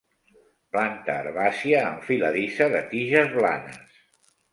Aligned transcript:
Planta 0.75 1.17
herbàcia 1.23 1.81
enfiladissa 1.89 2.71
de 2.77 2.81
tiges 2.95 3.29
blanes. 3.37 4.01